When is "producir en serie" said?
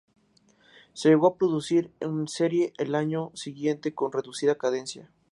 1.37-2.73